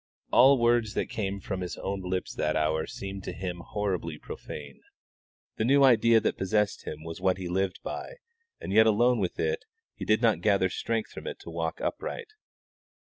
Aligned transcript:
All 0.31 0.57
words 0.57 0.95
that 0.95 1.11
came 1.11 1.39
from 1.39 1.61
his 1.61 1.77
own 1.77 2.01
lips 2.01 2.33
that 2.33 2.55
hour 2.55 2.87
seemed 2.87 3.23
to 3.25 3.31
him 3.33 3.59
horribly 3.59 4.17
profane. 4.17 4.81
The 5.57 5.63
new 5.63 5.83
idea 5.83 6.19
that 6.19 6.39
possessed 6.39 6.85
him 6.85 7.03
was 7.03 7.21
what 7.21 7.37
he 7.37 7.47
lived 7.47 7.79
by, 7.83 8.15
and 8.59 8.73
yet 8.73 8.87
alone 8.87 9.19
with 9.19 9.39
it 9.39 9.63
he 9.93 10.03
did 10.03 10.19
not 10.23 10.41
gather 10.41 10.69
strength 10.69 11.11
from 11.11 11.27
it 11.27 11.37
to 11.41 11.51
walk 11.51 11.79
upright. 11.81 12.33